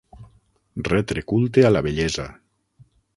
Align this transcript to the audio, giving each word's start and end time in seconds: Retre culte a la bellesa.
Retre 0.87 1.23
culte 1.33 1.65
a 1.69 1.71
la 1.75 1.83
bellesa. 1.89 2.25